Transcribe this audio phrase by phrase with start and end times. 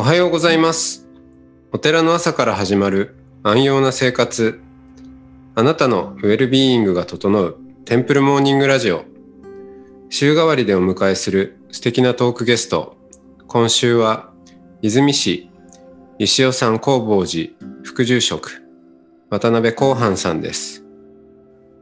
[0.00, 1.06] おはようございます。
[1.72, 4.62] お寺の朝から始まる安養な生活。
[5.54, 9.04] あなたのウェルビーイングが整うテンプルモーニングラジオ。
[10.08, 12.96] 週替わりでお迎えする素敵なトークゲスト。
[13.46, 14.32] 今週は
[14.80, 15.50] 泉市
[16.18, 17.50] 石尾山工房寺
[17.84, 18.62] 副住職
[19.28, 20.82] 渡辺光範さんです。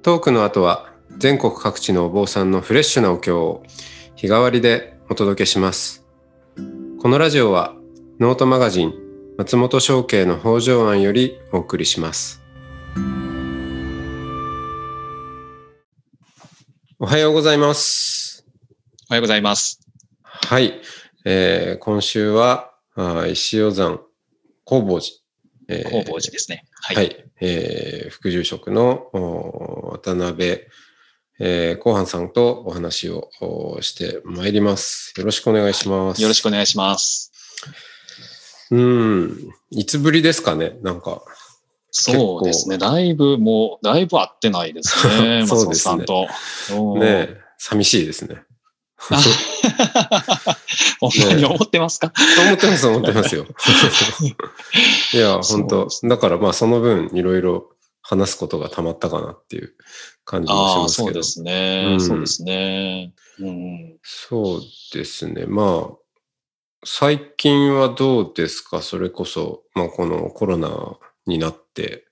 [0.02, 3.62] トークの後は全国各地のお坊さんのフレッシュなお経を
[4.16, 6.04] 日替わりでお届けします。
[7.00, 7.77] このラジオは
[8.20, 8.94] ノートマガジン
[9.36, 12.42] 松本商家の北条案よりお送りします。
[16.98, 18.44] おはようございます。
[19.08, 19.86] おはようございます。
[20.24, 20.80] はい、
[21.24, 24.00] えー今週はあー石尾山
[24.64, 25.12] 工房寺、
[25.68, 26.64] えー工房寺ですね。
[26.82, 26.96] はい。
[26.96, 30.58] はい、えー副住職のお渡辺、
[31.38, 35.14] えー、後半さんとお話をおしてまいります。
[35.16, 36.20] よろしくお願いします。
[36.20, 37.32] よろしくお願いします。
[38.70, 39.54] うん。
[39.70, 40.78] いつぶりですかね？
[40.82, 41.22] なんか。
[41.90, 42.78] そうですね。
[42.78, 45.46] だいぶもう、だいぶ会ってないですね。
[45.48, 46.28] そう松ですね本さんと。
[46.98, 48.42] ねえ、寂しいですね。
[51.00, 52.12] ほんまに思ってますか、
[52.46, 53.46] 思ってます、思ってますよ。
[55.14, 57.70] いや、本当だからまあその分いろいろ
[58.02, 59.72] 話すことがたまったかなっていう
[60.24, 61.06] 感じもしますけど。
[61.06, 63.12] そうですね、うんそうですね。
[63.38, 65.44] うん、そうですね。
[65.46, 65.94] まあ、
[66.84, 68.82] 最近はどうですか？
[68.82, 72.04] それこそ、まあこのコロナになって。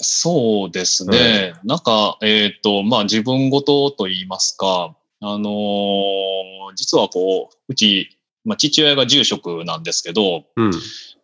[0.00, 1.54] そうですね。
[1.64, 10.70] なんか、えっ、と、まあ自分ごとと言いますか、あのー実はこう、うち、まあ父親が住職なんですけど、うん。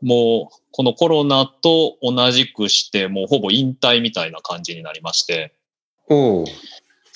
[0.02, 5.54] もう、このコロナと同じくして、もうほぼ引退みたいな感じになりまして。
[6.08, 6.46] おう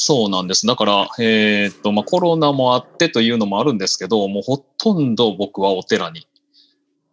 [0.01, 0.67] そうなんです。
[0.67, 6.27] だから、えーっと、まあ、コロナもあってというのもあるんですけど、もうほとんど僕はお寺に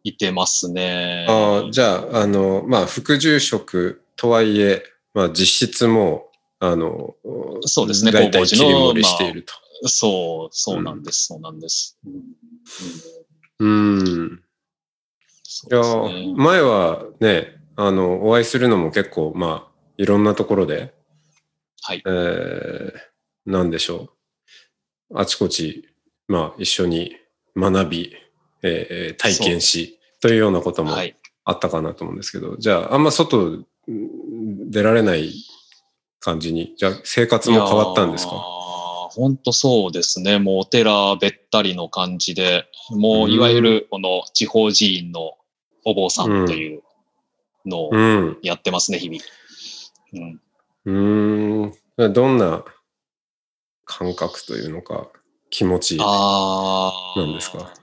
[0.04, 1.26] いてますね。
[1.28, 4.84] ああ、じゃあ、あの、まあ、副住職とはいえ、
[5.16, 6.30] まあ、実質も
[6.62, 7.16] う、あの、
[7.62, 9.54] そうですね大体切り盛りしていると。
[9.88, 11.26] そう、そうなんです。
[11.26, 11.98] そうなんです。
[12.06, 12.14] うん
[13.60, 14.44] うん。
[15.44, 20.94] そいうやね前はね、あの、お会いするのも結構、まあ、いろんなところで、
[21.88, 22.10] はいえ。
[23.48, 24.10] ー、なんでしょ
[25.12, 25.20] う。
[25.20, 25.88] あちこち、
[26.28, 27.16] まあ、一緒に
[27.56, 28.14] 学び、
[28.64, 31.16] えー体験し、というようなこともはい。
[31.44, 33.68] あったかなと思うんですけど、じゃあ、あんま外ん
[34.72, 35.32] 出られない
[36.20, 38.32] 感じに、じゃあ、生活も変わったんですか？
[39.12, 40.40] 本当そうですね。
[40.40, 45.38] もうお寺べったりの感じで、もういわゆるこの地方寺院の
[45.86, 46.82] お坊さんという
[47.66, 48.40] のをうん。
[48.42, 49.22] やってますね、日々。
[50.14, 50.42] うん
[50.86, 51.66] うー
[52.08, 52.14] ん。
[52.14, 52.64] どんな
[53.86, 55.10] 感覚というのか、
[55.50, 57.20] 気持ちああ。
[57.20, 57.74] なんですか？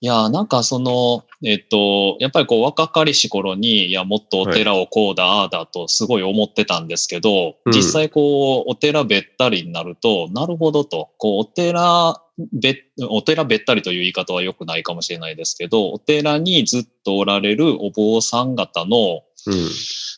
[0.00, 12.14] いや、なんかその、えっと、やっぱりこう若かりし頃に、いや、もっとお寺をこうだ、ああだとすごい思ってたんですけど、うん実際こう、お寺べったりになると、なるほどと、こう、お寺
[12.52, 12.76] べ、
[13.08, 19.22] お寺べったりという言い方は良くないかもしれないですけど、お寺にずっとおられるお坊さん方の、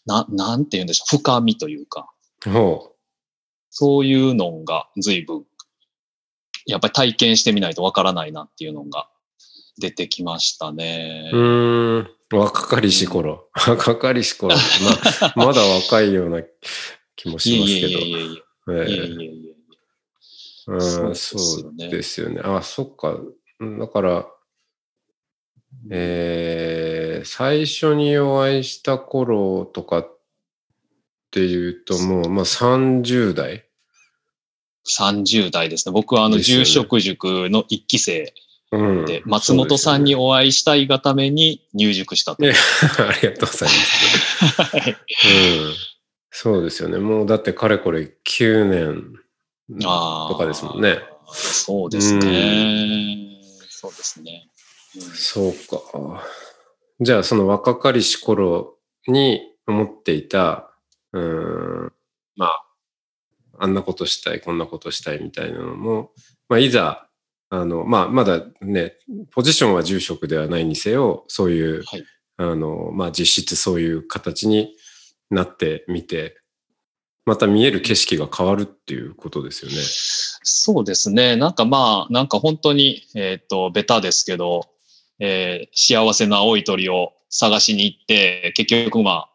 [0.07, 2.11] な、なんて言うんでしょう、深みというか、
[2.47, 2.51] う
[3.71, 5.45] そういうのが随分、
[6.67, 9.09] やっぱり体験してみないとわからないなっていうのが
[9.79, 11.31] 出てきましたね。
[11.33, 11.39] う。
[11.39, 12.11] ん。
[12.33, 13.49] 若かりし頃。
[13.55, 14.55] 若かりし頃。
[14.55, 14.61] ま
[15.29, 16.43] あ、 まだ若いような
[17.17, 17.89] 気もしますけど。
[17.89, 18.31] いえいえいえいえ。
[18.31, 18.39] い
[18.71, 19.51] えいええいえいえ。
[19.51, 21.37] えうんそ
[21.69, 22.41] うですよね。
[22.45, 23.19] あ、そっか。
[23.61, 24.27] うんだから、
[25.91, 30.19] えー最初にお会いした頃とかっ
[31.31, 33.67] ていうと、もう、まあ30代
[34.89, 35.93] ？30代ですね。
[35.93, 38.33] 僕はあの、住職塾の一期生
[38.73, 39.05] うん。
[39.07, 42.43] で、松本さんにお会いしたいがために入塾したと。
[42.43, 42.53] ね
[42.99, 44.63] ありがとうございます。
[44.63, 45.75] はいうん。
[46.31, 46.99] そうですよね。
[46.99, 49.15] もうだってかれこれ9年
[49.81, 51.01] とかですもんね。
[51.33, 53.41] そうですね。
[53.69, 54.47] そうですね。
[54.47, 54.51] うん
[55.15, 56.25] そうか。
[57.01, 58.77] じゃあその若かりし頃
[59.07, 60.71] に思っていた、
[61.13, 61.93] うーん、
[62.37, 62.65] まあ、
[63.59, 66.13] あんなことしたい、こんなことしたいみたいなのも、
[66.49, 67.09] まあいざ、
[67.49, 68.95] あの、まあまだね、
[69.31, 72.05] ポジションは住職ではないにせよ、そういう、はい
[72.37, 74.75] あの、まあ実質そういう形に
[75.31, 76.41] なってみて、
[77.27, 79.77] また見える景色が変わるっていうことですよね。
[80.43, 81.37] そうですね。
[81.37, 84.67] なんかまあ、なんか本当に、えっ、と、ベタですけど、
[85.21, 89.31] えー幸せな青い鳥を探しに行って、結局まあ、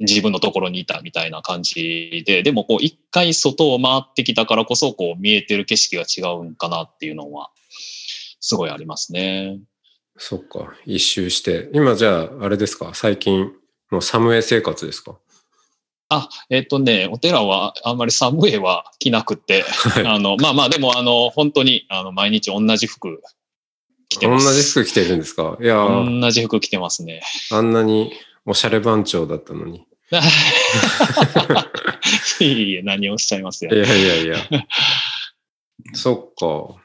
[0.00, 7.50] 自分のところにいたみたいな感じで、でもこう一回外を回ってきたからこそ、こう見えてる景色が違うんかなっていうのは、
[8.40, 9.60] すごいありますね。
[10.16, 10.74] そっか。
[10.86, 11.70] 一周して。
[11.72, 12.92] 今じゃあ、あれですか？
[12.94, 13.52] 最近、
[13.90, 15.18] もうサムエ生活ですか？
[16.08, 20.06] あ、えっ、とね、お寺はあんまりサムエは着なくて、はい。
[20.06, 23.22] あの、まあまあ、でも、あの、本当に、あの、毎日同じ服
[24.10, 24.62] 着て同ます。
[24.62, 25.56] じ服着てるんですか？
[25.60, 27.22] いやー、同じ服着てますね。
[27.50, 28.12] あんなに
[28.44, 29.86] おしゃれ番長だったのに。
[32.40, 33.78] いえいえ、何をおっしゃいますよい。
[33.78, 34.36] やいやいや。
[35.94, 36.76] そっか。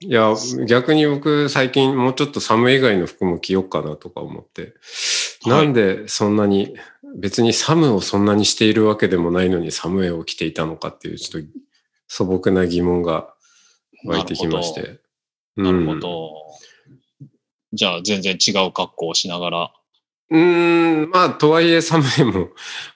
[0.00, 0.34] いや、
[0.66, 4.62] 逆に僕最近もうちょっと寒い以外の服も着ようかなとか思って。
[4.62, 4.72] はい
[5.46, 6.74] なんでそんなに、
[7.16, 11.48] 別にサムをそんなにしているわけでもないのにサムエを着ていたのかっていうちょっと
[12.08, 13.32] 素朴な疑問が
[14.06, 14.98] 湧いてきまして。
[15.56, 16.32] なるほうんど。
[17.72, 19.72] じゃあ、全然違う格好をしながら。
[20.30, 22.48] うーん、まあ、とはいえサムエも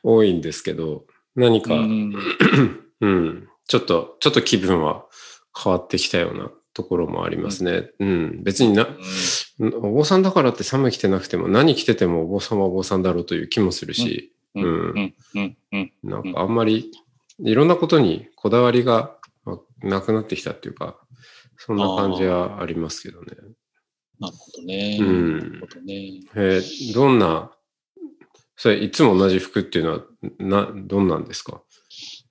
[0.03, 1.05] 多いんですけど、
[1.37, 2.15] 何か、うん。
[3.01, 5.07] うん、ちょっと、ちょっと気分は
[5.57, 7.91] 変わってきたようなところもありますね。
[7.99, 8.87] うん、別にな、
[9.61, 14.65] お坊さんだからって寒い着てなくても、何着ててもお坊さんはお坊さんだろうという気もするし、うん。
[14.65, 15.15] うん。
[15.35, 15.57] うん。
[15.73, 15.93] うん。
[16.03, 16.91] なんかあんまり
[17.43, 19.17] いろんなことにこだわりが
[19.83, 20.99] なくなってきたっていうか、
[21.63, 23.27] そんな感じはありますけどね。
[24.19, 24.99] なるほどね。
[25.01, 26.21] うんなるほどね。
[26.35, 27.51] えーどんな、
[28.57, 30.01] それいつも同じ服っていうのは、
[30.39, 31.63] な、どんなんですか？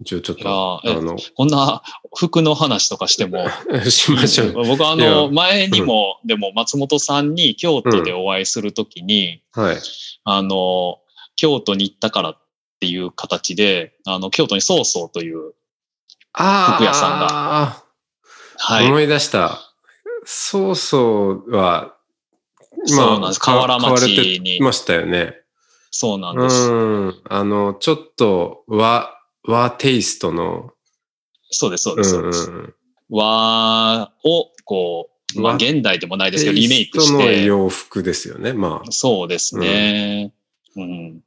[0.02, 1.82] 一応ちょっと、あの、こんな
[2.16, 3.46] 服の話とかしても、
[3.90, 4.54] しましょう。
[4.66, 9.78] 僕あの、前にも、でも松本さんに京都でお会いするときに、はい。
[10.24, 11.00] あの、
[11.36, 12.38] 京都に行ったからっ
[12.80, 15.54] ていう形で、あの、京都に曹操という、
[16.34, 17.84] ああ、服屋さんが。
[18.60, 18.88] はい。
[18.88, 19.60] 思い出した。
[20.26, 21.96] 曹操は、
[22.86, 25.36] そうなんですか河原町にましたよね。
[25.92, 26.70] そうなんです。
[26.72, 27.22] うん。
[27.28, 29.12] あの、ちょっと和、
[29.44, 30.72] 和テイストの、
[31.50, 32.10] そうです、そううです。
[32.12, 32.74] そうですんうん
[33.12, 38.54] 和を、こう、まあ、和現代でもないですけど、リメイクテイストのして、洋服ですよね。
[38.54, 38.92] まあ。
[38.92, 40.32] そうですね。
[40.76, 41.22] うん。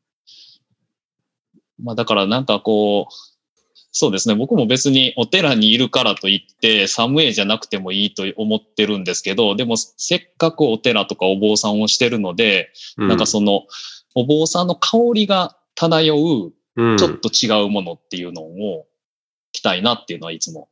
[1.83, 3.32] まあ、だからなんかこう、
[3.93, 4.35] そうですね。
[4.35, 13.67] 僕も別にお寺にいるからといって、サムエじゃなくてもいいと思ってるんですけど、でもせっかくお寺とかお坊さんをしてるので、うなんかその、
[14.15, 18.87] お坊さんの香りが漂う、うん、ちょっと違うものっていうのを
[19.53, 20.71] 着たいなっていうのはいつも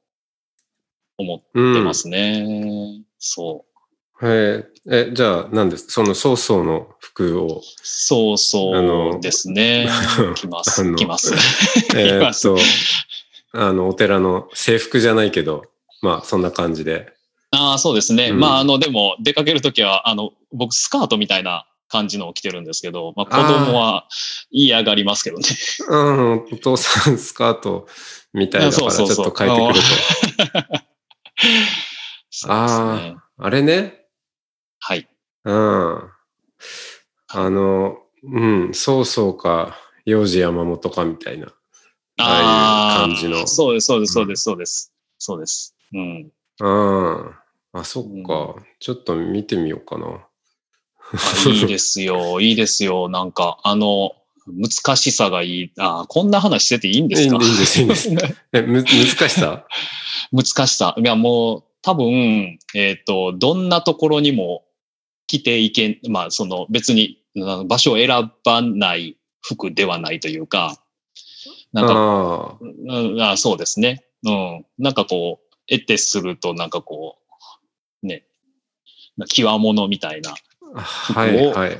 [1.18, 3.04] 思ってうんますね。
[3.18, 3.69] そう。
[4.22, 5.86] へえ、え、じゃあ何です？
[5.88, 9.88] その曹操の服を、そうそあのうですね。
[10.36, 10.84] 来まあす。
[10.84, 11.34] の来ます。
[11.96, 12.58] えーっと、
[13.52, 15.64] あの、お寺の制服じゃないけど、
[16.02, 17.12] まあ、そんな感じで。
[17.50, 18.28] ああ、そうですね。
[18.28, 24.06] うんまあ、あの、でも、出かけるときは、あの、僕、スカートみたいな感じのを着てるんですけど、まあ、子供は
[24.50, 25.44] 嫌がりますけどね。
[25.88, 27.88] うん、お父さんスカート
[28.32, 29.80] みたいだから、ちょっと変えてくる
[30.62, 30.78] と。
[32.52, 33.16] あね。
[33.38, 33.99] あ、あれね。
[35.44, 35.54] はい。
[35.54, 35.56] う
[36.06, 36.10] ん。
[37.28, 41.52] あの、うん、曹操か、幼児山本かみたいな。
[42.18, 44.92] ああいう感じのそうです、そうです、うんそうです、そうです。
[45.18, 45.74] そうです。
[45.94, 46.30] うん。
[46.60, 47.34] うん。
[47.72, 48.56] あ、そっうか。
[48.78, 50.06] ちょっと見てみようかな。
[51.12, 53.08] あいいですよ、 いいですよ。
[53.08, 54.12] なんか、あの、
[54.46, 55.72] 難しさがいい。
[55.78, 57.36] あこんな話してていいんですか？
[57.36, 58.10] いいいいですいいんです
[58.52, 58.86] え、む、難
[59.28, 59.66] しさ？
[60.32, 60.94] 難しさ。
[60.98, 64.64] いや、もう、多分、えっ、と、どんなところにも
[65.30, 67.22] 着ていけん、まあ、その、別に、
[67.68, 68.08] 場所を選
[68.44, 70.82] ばない服ではないというか、
[71.72, 74.04] なんか、あうん、あそうですね。
[74.24, 74.66] うん。
[74.76, 77.18] なんかこう、得てすると、なんかこ
[78.02, 78.24] う、ね、
[79.32, 80.34] 極物みたいな、
[80.74, 80.80] あ。
[80.80, 81.78] はいはいはい。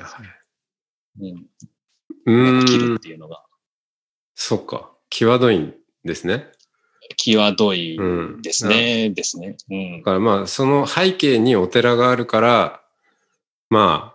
[2.27, 3.01] うん、んか着るっ。
[3.01, 3.43] ていうのが、
[4.37, 4.93] そっか。
[5.09, 6.47] 際どいんですね。
[7.17, 8.43] 際どいうん。
[8.43, 9.57] ですね、ですね。
[9.69, 10.05] うんだ。
[10.05, 12.81] からまあ、その背景にお寺があるから、
[13.71, 14.13] ま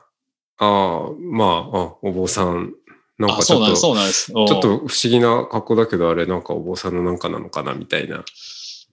[0.59, 2.73] あ、ああ、まあ、あ、お坊さん、
[3.17, 3.75] なんあ、かちょっと。
[3.75, 3.95] ちょ
[4.43, 8.23] っと不思議な格好だけど、あれなんかお坊さんのなんかなのかなみたいな。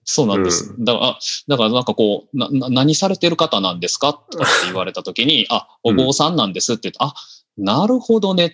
[0.05, 0.73] そうなんです。
[0.79, 4.09] だから、あだからなんかこう、な、な何されてる方なんですか？
[4.09, 7.13] って言われたときに、あ、お坊さんなんですって言って、あ、
[7.57, 8.49] なるほどねっ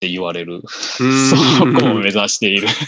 [0.00, 0.58] て言われる。
[0.58, 1.36] うそ
[1.80, 2.68] こを目指している。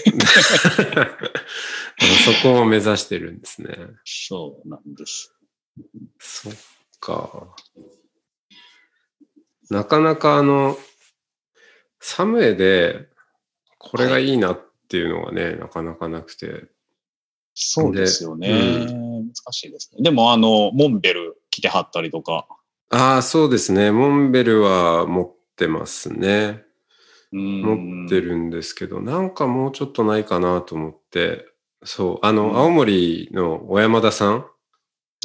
[2.25, 3.77] そこを目指してるんですね。
[4.05, 5.33] そうなんです。
[6.19, 6.53] そっ
[7.01, 7.49] か。
[9.71, 10.77] なかなかあの、
[12.01, 13.09] サムエで、
[13.79, 16.65] これがいいなっていうのがね、なかなかなくて。
[17.55, 18.49] そうですよね。
[18.49, 20.03] で難しいですね。
[20.03, 22.47] でも、あの、モンベル着てはったりとか。
[22.91, 23.91] ああ、そうですね。
[23.91, 26.65] モンベルは持ってますね。
[27.31, 28.21] 持持って。
[28.21, 31.47] るんですけど、なんかもうちょっとないかなと思って、
[31.85, 34.47] そう、あの、うん青森の小山田さん、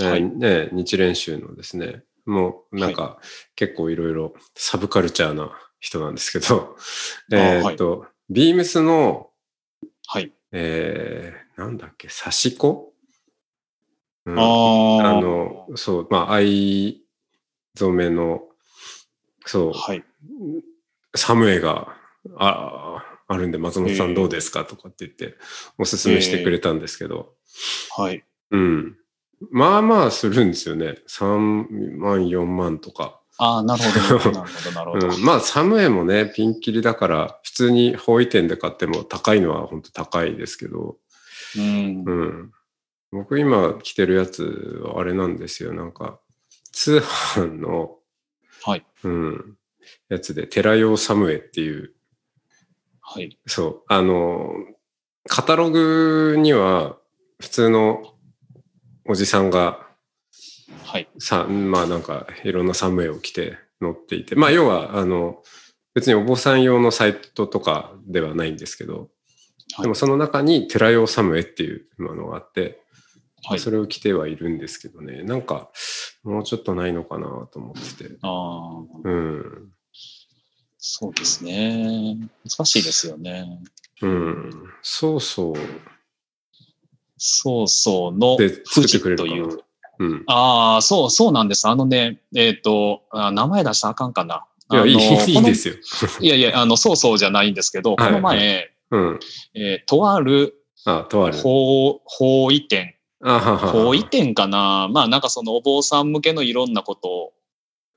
[0.02, 3.20] えーはいね、日蓮宗のですね、もうなんか
[3.56, 6.76] 結構いろいろサブカルチャーな人なんですけど、
[7.34, 9.32] あえーっと、ビームスの、
[10.08, 10.32] はい。
[10.52, 12.94] えー、なんだっけ、刺し子、
[14.26, 14.44] うん、あ
[15.06, 15.22] ああ。
[15.22, 17.04] の、そう、まあ、藍
[17.76, 18.48] 染めの、
[19.46, 20.04] そう、はい。
[21.16, 21.98] サムエが
[22.38, 24.64] ああるんで、松本さんどうですか？
[24.64, 25.38] とかって言って、
[25.78, 27.36] おすすめしてくれたんですけど、
[27.98, 28.24] はい。
[28.52, 28.98] うん。
[29.52, 30.96] まあまあするんですよね。
[31.08, 33.20] 3万、4万とか。
[33.38, 34.32] ああ、なるほど。
[34.32, 35.08] なるほど、なるほど。
[35.16, 40.98] うん、まあサムエもね、ピンキリだから、普通に法医店で買っても高いのは本当高いですけど、
[41.58, 42.04] うん。
[42.06, 42.52] うん。
[43.12, 45.74] 僕今着てるやつはあれなんですよ。
[45.74, 46.20] なんか、
[46.72, 47.98] 通販の、
[48.64, 48.86] はい。
[49.04, 49.58] うん、
[50.10, 51.94] やつで、テラ用サムエっていう、
[53.02, 53.38] はい。
[53.46, 54.54] そう、あの、
[55.28, 56.98] カタログには
[57.40, 58.13] 普通の
[59.06, 59.88] おじさんが
[60.86, 61.08] はい。
[61.20, 65.42] さ、まあなんかいろんなサムエを着て載っていて、まあ要はあの、
[65.94, 69.10] 別にお坊さん用のサイトとかではないんですけど、はい
[69.82, 72.80] でもその中に寺用サムエっていうものがあって、
[73.44, 73.60] はい。
[73.60, 75.72] それを着てはいるんですけどね、なんか
[76.24, 78.16] もうちょっとないのかなと思ってて。
[78.22, 79.72] ああ、うん。
[80.78, 82.18] そうですね。
[82.48, 83.64] 難しいですよね。
[84.04, 84.52] うん。
[84.84, 85.56] そうそう。
[87.26, 89.60] そうそうの富士という。
[90.00, 90.24] うん。
[90.28, 91.70] ああ、そう、そうなんです。
[91.70, 94.46] あのね、えっ、とあ、名前出したらあかんかな。
[94.72, 95.76] いや、いいいいですよ。
[96.20, 99.20] いやいや、あの、そうそうじゃないんですけど、この前、うん。
[99.56, 101.38] えーとあるあ、とある。
[101.38, 104.90] 法、法医店、あははは法医店かな。
[104.92, 107.34] まあなんかそのお坊さん向けのいろんなことを、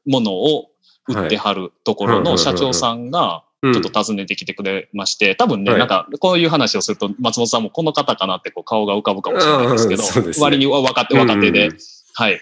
[0.06, 0.70] ものを
[1.08, 11.78] 売ってはるところの社長さんが、うんちょっと訪ねてきてくれまして、多分ね、はいなんか、こういう話をすると、松本さんもこの方かなってこう顔が浮かぶかもしれないんですけど、ね割に若手、若手で、うんうん
[12.18, 12.40] はい。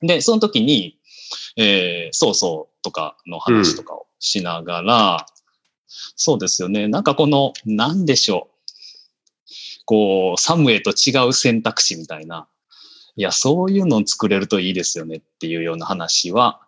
[0.00, 0.98] で、その時に、
[1.56, 5.26] えー、そうそうとかの話とかをしながら、
[6.16, 6.88] そうですよね。
[6.88, 8.72] なんかこの、なんでしょう。
[9.84, 12.48] こう、サムエと違う選択肢みたいな。
[13.16, 16.62] いや、そういうのを作れるといいですよねっていうような話は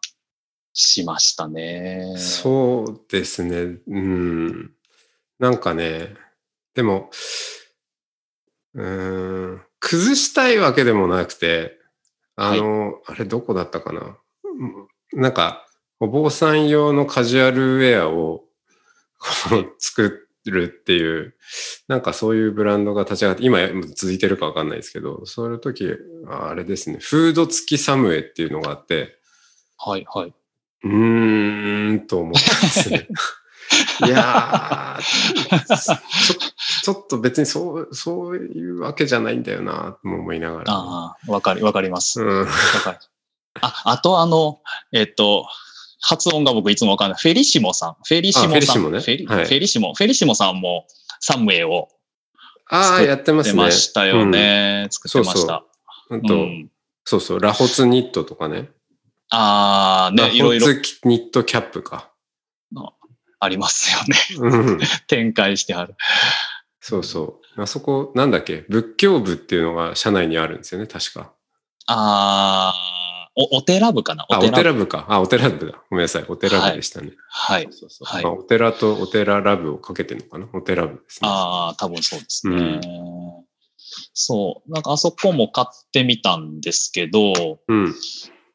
[0.75, 2.15] しましたね。
[2.19, 3.79] そうですね。
[3.87, 4.73] うん。
[5.39, 6.15] なんかね、
[6.75, 7.11] でも、
[8.75, 11.79] うーん、崩したいわけでもなくて、
[12.37, 14.01] あの、あれどこだったかな。
[14.01, 15.65] うんなんか、
[16.01, 18.45] お坊さん用のカジュアルウェアを
[19.79, 21.37] 作るっていう、
[21.87, 23.59] なんかそういうブランドが立ち上がって、今
[23.95, 25.89] 続いてるかわかんないですけど、そういう時、
[26.29, 29.17] ああれですね、フード付きサムエっていうのがあって、
[29.79, 30.35] はい、はい。
[30.85, 33.09] うーんと思ったんですね。
[34.07, 36.37] いやーちょ、
[36.83, 40.65] ちょっと別にそう、そういうわけじゃないんだよな、とも思いながら。
[40.67, 42.21] ああ、わかり、わかります。
[42.21, 42.49] わうん。
[43.61, 44.61] あ、あとあの、
[44.93, 45.47] えっと、
[46.01, 47.19] 発音が僕いつもわかんない。
[47.19, 47.97] フェリシモさん。
[48.05, 48.51] フェリシモさん。
[48.51, 49.95] あフェリシモねフェリはいフェリシモ。
[49.95, 50.87] フェリシモさんも
[51.21, 51.89] サムエを
[52.69, 53.53] ああ、やってますね。
[53.53, 54.89] 出ましたよね。
[54.91, 55.65] 作ってました。
[56.11, 56.25] うん。
[56.25, 56.71] あと、うん
[57.07, 58.71] そうそう、ラホツニットとかね。
[59.35, 60.69] ああ、ラね、いろいろ
[61.05, 62.11] ニットキャップか。
[63.41, 64.57] ありますよね。
[64.57, 64.81] うん。
[65.07, 65.97] 展開してある。
[66.81, 67.63] そうそう。
[67.63, 71.33] あそこ、なんだっけ、仏教部っていうのが社内にあるんですよね、確か。
[71.87, 74.25] ああ、お、お寺部かな？
[74.31, 75.05] あ、お寺部か。
[75.09, 75.79] あ、お寺部だ。
[75.91, 76.25] ごめんなさい。
[76.29, 77.13] お寺部でしたね。
[77.29, 77.69] はい。
[77.71, 80.49] そうそうはいまあ、お寺とお寺ラブをかけてるのかな？
[80.55, 81.29] お寺部ですね。
[81.29, 82.81] ああ、多分そうですね。
[84.15, 84.73] そう。
[84.73, 87.95] なんかあそこも買ってみたんですけど、うん。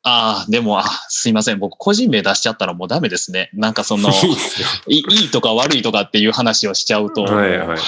[0.09, 1.59] ああ、でも、あ、すいません。
[1.59, 3.51] 僕、個人名出しちゃったらもうダメですね。
[3.53, 4.09] なんかその、
[4.89, 5.25] いい。
[5.25, 7.79] いとか悪いとかっていう話をしちゃうと、はいはい。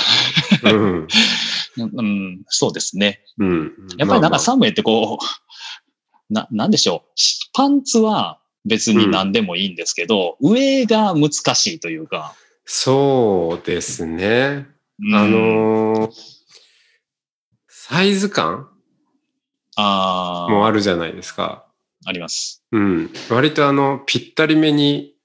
[0.71, 1.07] うん。
[1.77, 3.23] うん、そうですね。
[3.39, 3.71] うん。
[3.97, 5.25] やっぱりなんかまあサムエってこう、
[6.33, 7.11] な、なんでしょう。
[7.15, 12.35] しパンツは別に何でもいいんですけど、上が難しいというか。
[12.65, 14.67] そうですね。
[14.99, 16.11] うんあ、のー
[17.67, 18.69] サイズ感
[19.75, 21.65] ああ、もあるじゃないですか。
[22.05, 22.63] あります。
[22.72, 23.10] うん。
[23.29, 25.15] 割とあの、ぴったりめに、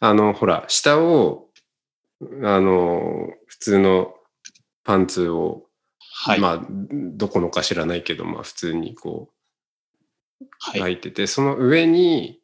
[0.00, 1.48] あの、ほら、下を、
[2.42, 4.14] あの、普通の
[4.84, 5.66] パンツを、
[6.20, 6.40] はい。
[6.40, 9.30] まあ、どこのか知らないけど、まあ、普通にこ
[10.40, 10.80] う、はい。
[10.80, 12.40] 履いてて、その上に、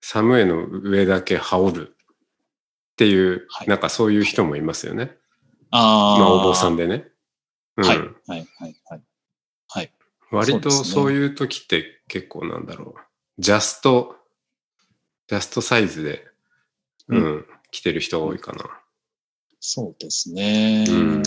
[0.00, 1.96] サムエの上だけ羽織る
[2.92, 5.16] っていう、はいなんかそういう人もいますよね。
[5.70, 7.06] ああ、まあ、お坊さんでね。
[7.76, 7.98] うんはい。
[7.98, 8.08] はい。
[8.26, 8.46] はい。
[8.58, 9.02] はい。
[9.68, 9.92] はい。
[10.30, 13.11] 割とそういう時って結構なんだろう。
[13.42, 14.14] ジャスト、
[15.26, 16.24] ジャストサイズで、
[17.08, 18.64] う、うん着てる人が多いかな。
[19.58, 20.84] そうですね。
[20.88, 21.22] うん。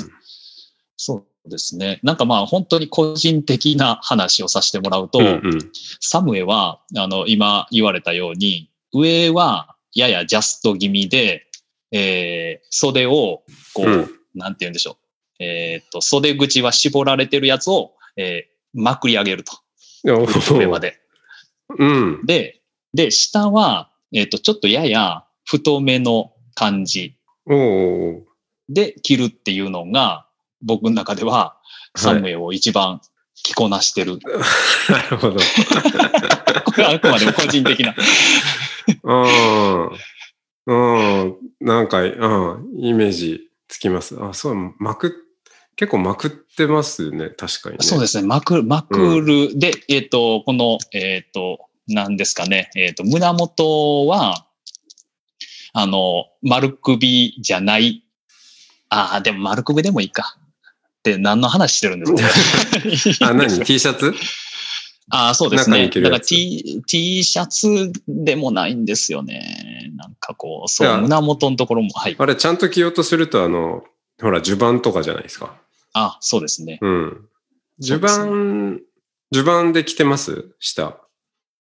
[0.95, 1.99] そうですね。
[2.03, 11.47] なんかまあ本当に個人的な話をさせてもらうと、うんうんサムエは、あの、今言われたように、上はややジャスト気味で、
[11.91, 13.43] えー、袖を、
[13.73, 14.97] こう、うんなんて言うんでしょ
[15.39, 15.43] う。
[15.43, 19.53] えーっと、袖口は絞られてるやつを、えーまくり上げると。
[20.05, 20.25] お
[20.57, 21.04] 上まで。
[21.77, 22.25] うん。
[22.25, 22.61] で、
[22.93, 27.17] で、下は、えーっと、ちょっとやや太めの感じ
[28.69, 30.27] で着るっていうのが、
[30.61, 31.57] 僕の中では、
[31.95, 33.01] サムエを一番
[33.43, 34.19] 着こなしてる。
[34.89, 35.37] なるほど。
[36.65, 37.95] これはあくまでも個人的な。
[39.03, 39.89] うん。
[40.67, 40.73] う
[41.25, 41.35] ん。
[41.61, 42.69] なんか、うん。
[42.79, 44.17] イメージつきます。
[44.21, 45.24] あ、そう、まく、
[45.75, 47.29] 結構まくってますね。
[47.29, 47.83] 確かにね。
[47.83, 48.27] そうですね。
[48.27, 49.57] まくる、まくる。
[49.59, 52.69] で、えっ、と、この、えっ、と、何ですかね。
[52.75, 54.45] えっ、と、胸元は、
[55.73, 58.03] あの、丸首じゃない。
[58.89, 60.37] ああ、でも丸首でもいいか。
[61.03, 62.05] で、何の話してるんで
[62.97, 63.27] すか？
[63.29, 64.13] あ、何 ?T シャツ？
[65.09, 65.89] ああ、そうですね。
[65.89, 69.91] だから T、T シャツでもないんですよね。
[69.97, 72.15] なんかこう、そう、胸元のところも、はい。
[72.17, 73.83] あれ、ちゃんと着ようとすると、あの、
[74.19, 75.55] ほら、襦袢とかじゃないですか。
[75.95, 76.77] あ、そうですね。
[76.81, 77.27] うん。
[77.79, 78.31] 襦そうですね
[79.31, 80.55] 袢、襦袢で着てます？
[80.59, 80.97] 下。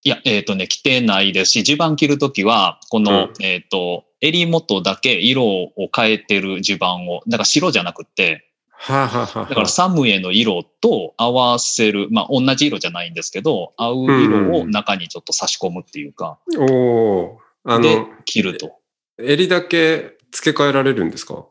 [0.03, 18.73] いや、えっ、とね、着てないですし、襦袢着るときは、この、うんえっ、と、襟元だけ色を変えてる襦袢を、だから白じゃなくって、はあ、はあはあ、だからサムエの色と合わせる、まあ同じ色じゃないんですけど、合う色を中にちょっと差し込むっていうか、おおあでの、、着ると。
[19.17, 21.45] 襟だけ付け替えられるんですか？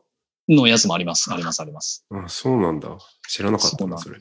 [0.49, 2.05] のやつもあります、あります、あります。
[2.11, 2.89] あ、そうなんだ。
[3.27, 4.19] 知らなかったな、そうなんそれ。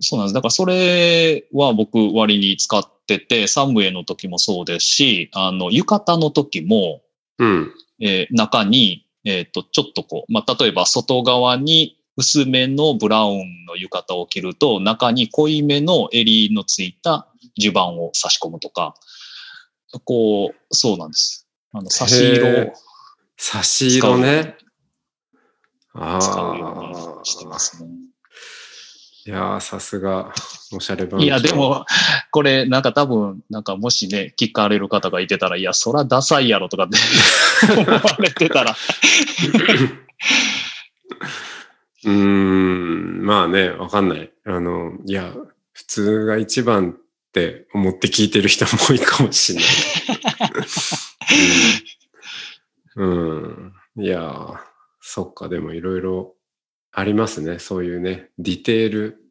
[0.00, 0.34] そうなんです。
[0.34, 7.02] だからそれは僕割に使ってて、サムエの時もそうですし、あの、浴衣の時も、
[7.38, 7.72] うん。
[8.00, 18.94] えー中に、えっ、と、ちょっとこう、まあ、例えば外側に薄めのブラウンの浴衣を着ると、中に濃いめの襟のついた襦袢を差し込むとか、
[20.04, 21.46] こう、そうなんです。
[21.72, 22.72] あの、差し色へを
[23.36, 24.56] 差し色ね。
[26.00, 27.24] あ使うようにあ。
[27.24, 27.90] してますね。
[29.26, 30.32] いやー、さすが、
[30.72, 31.84] おしゃれ番いや、でも、
[32.30, 36.96] これ、なんか多分、なんかもしね、聞かれる方がいてたら、いや、そらダサいやろとかって
[37.78, 38.74] 思われてたら、
[42.04, 44.32] うーん、まあね、わかんない。
[44.46, 45.34] あの、いや、
[45.72, 46.94] 普通が一番っ
[47.32, 49.68] て思って聞いてる人も多いかもしれない。
[52.96, 54.04] うん、うん。
[54.04, 54.56] いやー、
[55.10, 56.34] そっか、でもいろいろ
[56.92, 57.58] ありますね。
[57.58, 59.22] そういうね、ディテール、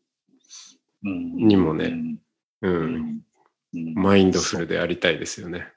[1.04, 1.94] うんにもね
[2.63, 3.22] う、うんん
[3.76, 5.68] うんマインドフルでやりたいですよね。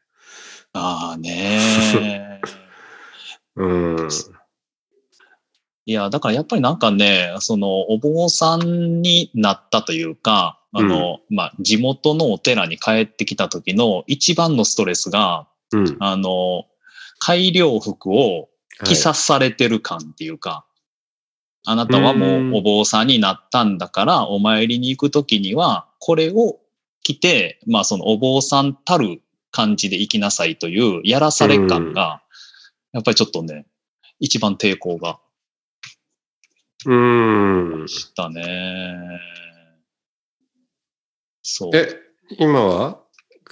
[0.73, 2.41] ああね
[3.57, 4.09] うん。
[5.85, 15.97] いや、だからやっぱりなんかね、その、お坊さんになったというか、あの、まあ、地元のお寺に帰ってきた時の一番のストレスが、うん。
[16.01, 16.65] あの、
[17.19, 18.49] 改良服を
[18.85, 20.65] 着さされてる感っていうか、
[21.67, 26.59] あなたはもうお坊さんになったんだから、お参りに行く時には、これを
[27.03, 32.23] 着て、まあそのお坊さんたる感じで行きなさいというやらされ感が、
[32.93, 33.67] やっぱりちょっとね、
[34.19, 35.19] 一番抵抗が
[36.87, 37.89] うん。
[37.89, 39.21] したね。
[41.43, 41.71] そう。
[41.77, 42.01] え、
[42.39, 43.00] 今は？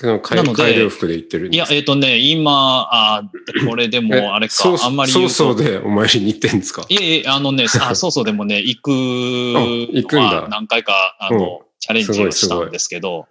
[0.06, 3.22] なので改良服で行ってるんいや、えっ、とね、今、あ
[3.66, 5.12] これでえもあれかあんまり。
[5.12, 6.84] そうそうでお参りに行ってんですか？
[6.88, 10.42] いえいえ、あのね、 あそうそうでもね、行く行くんだ。
[10.42, 13.26] は何回か、あの、チャレンジをしたんですけど、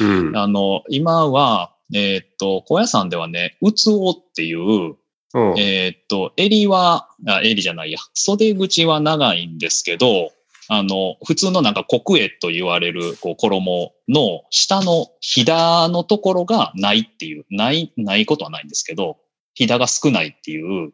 [0.00, 0.36] うん。
[0.36, 4.96] あの、今は、えーっと、高野山ではね、うつおっていう、
[5.32, 5.58] うん。
[5.58, 10.32] えーっと、襟は、あ、襟じゃないや、袖口は長いんですけど、
[10.72, 19.16] あの、普通のなんか国絵と言われる、こう、衣の下のひだのところがないっていう、ない、ないことはないんですけど、
[19.54, 20.92] ひだが少ないっていう、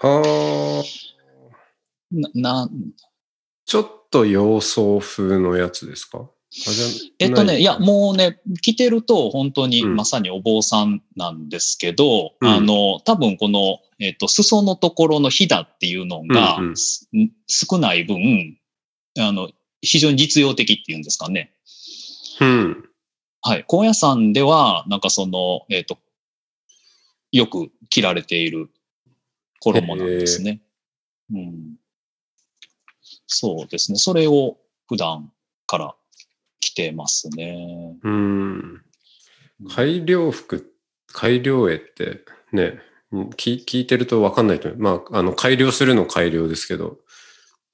[0.00, 0.06] あ。
[0.08, 0.82] ー
[2.10, 2.70] な、な
[3.64, 6.28] ちょっと洋装風のやつですか？
[7.20, 7.62] えっとね、い。
[7.64, 7.80] や、う。
[7.80, 9.94] もうね、着てると本当にうん。
[9.94, 12.48] まさにお坊さんなんですけど、うん。
[12.48, 16.76] あの、多分この、えっと、裾のところのひだっていうのが、うんうん。
[16.76, 17.08] す
[17.46, 18.56] 少ない分、
[19.18, 19.50] あの、
[19.80, 21.52] 非常に実用的っていうんですかね。
[22.40, 22.88] うん。
[23.42, 23.64] はい。
[23.66, 25.98] 高野山では、なんかその、えっと、
[27.32, 28.70] よく着られている
[29.60, 30.60] 衣なんですね。
[31.32, 31.76] うん。
[33.26, 33.98] そうですね。
[33.98, 35.32] それを普段
[35.66, 35.94] から
[36.60, 37.96] 着てますね。
[38.02, 38.82] うん。
[39.74, 40.72] 改良服、
[41.12, 42.80] 改良絵ってね、
[43.12, 44.80] うん聞聞いてると分かんないと思う。
[44.80, 46.98] まあ、あの、改良するの改良ですけど、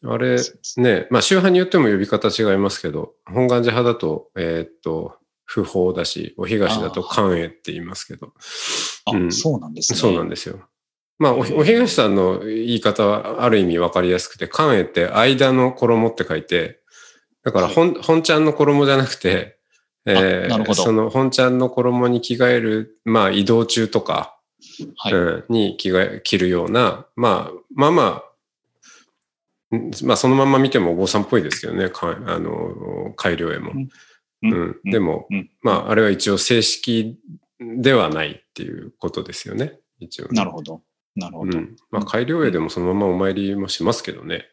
[0.04, 0.36] あれ、
[0.78, 8.32] ね、まあ、宗派によっても呼び方違いますけど、本願寺派だと、えー、っと、不法だし、お東だと関営って言いますけど。
[9.04, 9.98] あ、うん、そうなんですね。
[9.98, 10.60] そうなんですよ。
[11.18, 16.80] まあ、お東さんの言い方はある意味わかりやすくて、関営って間の衣って書いて、
[17.44, 19.58] だから本、本ちゃんの衣じゃなくて、
[20.04, 24.36] えー、その本ちゃんの衣に着替える、まあ移動中とか、
[24.96, 28.31] はい、うん、に着替え、着るような、まあ、まあまあ、
[30.04, 33.72] まあそのまま見てもお坊さんっぽいですけどね、かあの、改良絵も。
[34.42, 37.18] うん、うん、でも、うん、まああれは一応正式
[37.60, 40.82] ではないっていうことですよね、一応、なるほど。
[41.14, 41.58] なるほど。
[41.90, 44.48] まあ改良絵でもそのままお参りもしますけどね。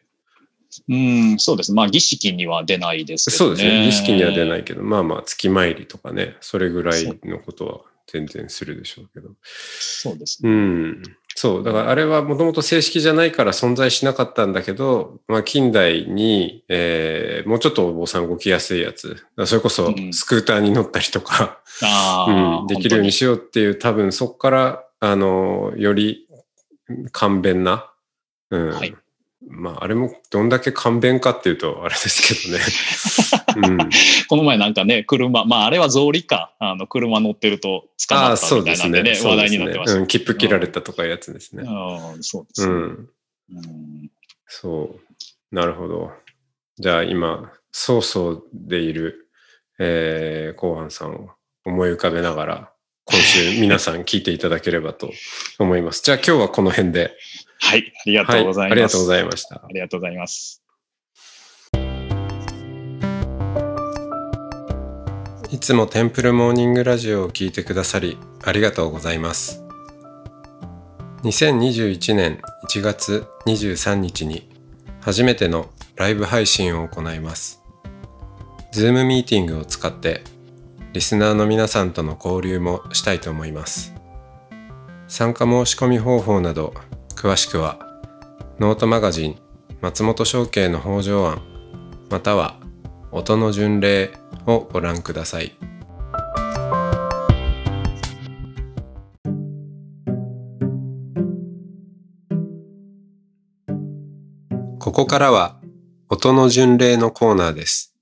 [0.88, 1.72] うん、そうです。
[1.72, 3.56] まあ、儀式には出ないですけどね。
[3.56, 3.84] そうですね。
[3.86, 9.30] 儀式には出ないけど、まあまあ、月参りとかね、それぐらいのことは全然するでしょうけど。
[9.42, 10.50] そうですね。
[10.50, 11.02] うん。
[11.34, 11.64] そう。
[11.64, 19.24] だからあれはもともと正式じゃないから存在しなかったんだけど、まあ近代に、えー、もうちょっとお坊さん動きやすいやつ。
[19.46, 21.60] それこそスクーターに乗ったりとか、
[22.26, 26.28] うん、うん、できるようにしようっていう多分そこから、あの、より
[27.12, 27.90] 簡便な、
[28.50, 28.94] うん、はい、
[29.48, 32.64] まあ、あれもどんだけ簡便かっていうと、あれですけどね。
[33.68, 33.78] うん、
[34.28, 36.54] この前なんかね、車、まあ、あれは草履か。
[36.58, 40.06] あの、車乗ってると捕まったみたいなんでね、でね話題になってました、ね、うん。
[40.06, 41.64] 切符切られたとかいうやつですね。
[41.66, 43.08] ああ、そうですね、うん。
[44.46, 44.98] そ
[45.50, 45.54] う。
[45.54, 46.12] なるほど。
[46.78, 49.30] じゃあ今、そうそうでいる、
[49.78, 51.30] えー、後半さんを
[51.64, 52.72] 思い浮かべながら、
[53.04, 55.10] 今週皆さん聞いていただければと
[55.58, 56.02] 思います。
[56.04, 57.16] じゃあ今日はこの辺で。
[57.60, 58.68] はい、ありがとうございます。
[58.68, 59.54] はい、ありがとうございました。
[59.56, 60.62] ありがとうございます。
[65.52, 69.64] いつもテンプルモーニングラジオを聞いてくださりありがとうございます。
[71.22, 74.48] 2021年1月23日に
[75.00, 77.62] 初めてのライブ配信を行います。
[78.72, 80.22] ズームミーティングを使って
[80.92, 83.92] リスナーの皆さんとの交流もしたいと思います。
[85.08, 86.74] 参加申し込み方法など
[87.20, 87.78] 詳しくは
[88.58, 89.38] ノートマガジン
[89.82, 91.42] 松本商家の北条案
[92.08, 92.58] または
[93.12, 94.12] 音の巡礼
[94.46, 95.54] をご覧ください。
[104.78, 105.60] ここからは
[106.08, 107.94] 音の巡礼のコーナーです。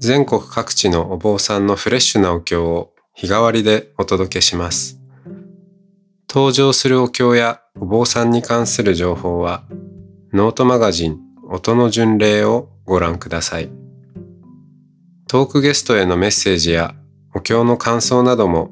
[0.00, 5.00] 全国各地のお坊さんのフレッシュなお経を日替わりでお届けします。
[6.28, 9.64] 登場するお経やお坊さんに関する情報は、
[10.32, 13.70] ノートマガジン音の巡礼をご覧ください。
[15.28, 16.94] トークゲストへのメッセージや
[17.34, 18.70] お経の感想なども、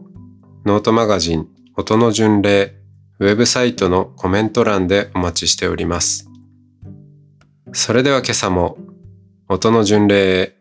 [0.65, 2.77] ノートマガジン音の巡礼
[3.19, 6.31] ウェブサイトのコメント欄でお待ちしております。
[7.73, 8.79] それでは今朝も
[9.49, 10.57] 音の巡礼へ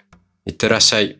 [0.46, 1.20] いってらっしゃい。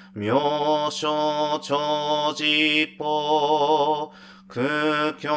[0.13, 4.11] 妙所長寺法、
[4.49, 5.29] 空虚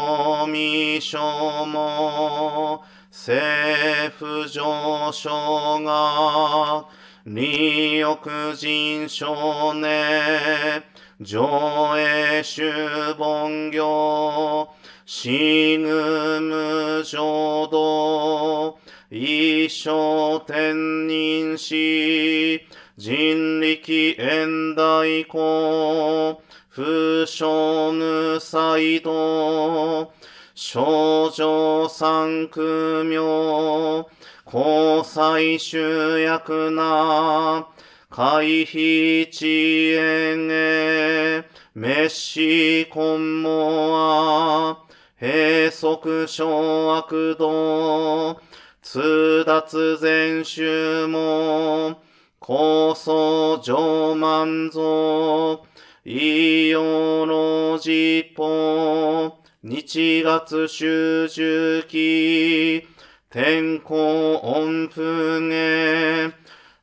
[0.51, 6.87] 未所も、政府上昇が、
[7.25, 10.83] 利欲人少年、
[11.21, 14.69] 上映主本業、
[15.07, 18.77] 死ぬ無浄土、
[19.09, 30.13] 一生天人し、人力縁大公、不傷無才道、
[30.55, 34.07] 少女三区名、
[34.47, 37.67] 交際主役な、
[38.09, 44.79] 回避遅延へ、滅死根もあ、
[45.21, 48.41] 閉塞小悪道、
[48.83, 52.01] 通達全集も、
[52.47, 55.63] 高層上満蔵、
[56.05, 62.87] 異様の実法、日月修十期、
[63.31, 66.35] 天候音符芸、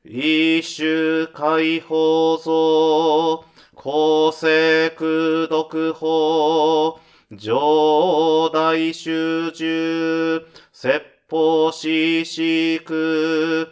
[0.04, 3.46] 一種解放像、
[3.76, 7.00] 公正苦読法、
[7.38, 10.44] 上大集中、
[10.74, 13.71] 説法ししく、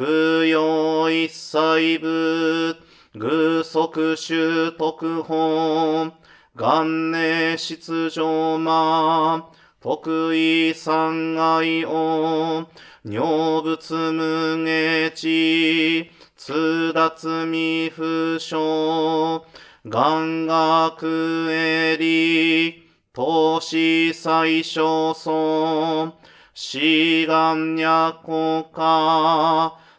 [0.00, 0.06] 供
[0.46, 2.74] 養一切部、
[3.18, 6.12] 偶足習徳本、
[6.54, 12.66] 元年出場魔、得意三害音、
[13.02, 13.18] 女
[13.60, 18.02] 仏無下地、通達未不
[18.38, 19.42] 詳、
[19.84, 26.14] 願学エリ、投資最小尊、
[26.54, 28.64] 志願若国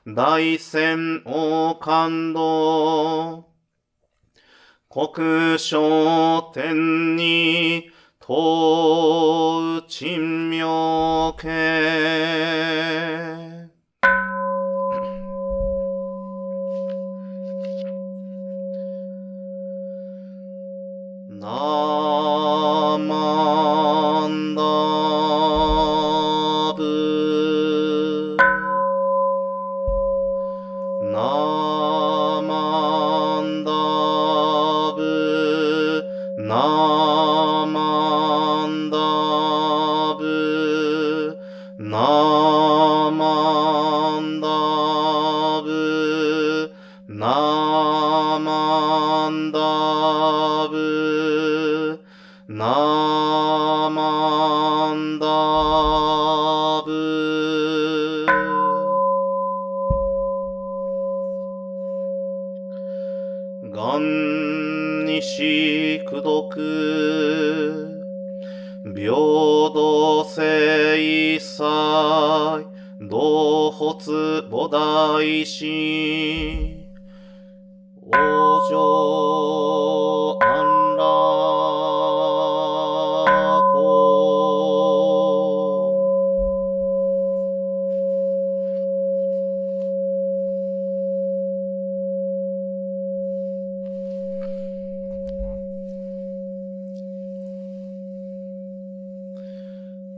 [0.03, 3.45] 大戦王感動。
[4.89, 11.47] 国商天に問う珍妙系。
[21.29, 22.00] な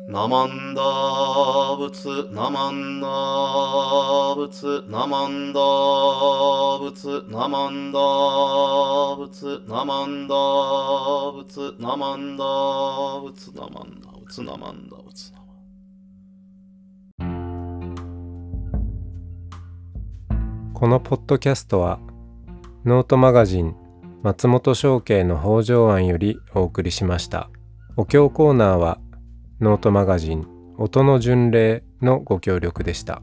[0.05, 0.81] ナマンダ
[1.77, 3.07] 仏、ナマンダ
[4.35, 5.59] 仏、ナマンダ
[6.79, 7.99] 仏、ナマンダ
[9.17, 10.35] 仏、ナマンダ仏、ナマンダ
[11.31, 12.43] 仏、ナマンダ
[13.21, 15.03] 仏、ナマンダ仏、ナマンダ
[20.83, 21.97] このポッドキャストは
[22.83, 23.73] ノートマガジン
[24.21, 27.49] 松本商家の北条案よりお送りしました。
[27.95, 28.99] お経コーナーは
[29.63, 30.45] ノートマガジン
[30.77, 33.21] 音の巡礼のご協力でした。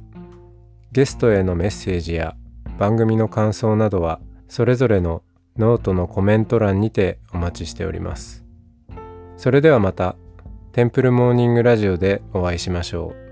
[0.90, 2.34] ゲストへのメッセージや
[2.78, 5.22] 番組の感想などはそれぞれの
[5.58, 8.42] ノートのコメント欄にてお待ちしております。
[9.36, 10.16] それではまた
[10.72, 13.29] テンプルモーニングラジオでお会いしましょう。